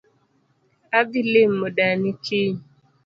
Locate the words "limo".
1.33-1.67